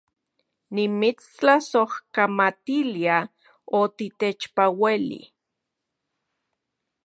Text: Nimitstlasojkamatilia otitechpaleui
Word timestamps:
Nimitstlasojkamatilia 0.75 3.17
otitechpaleui 3.79 5.21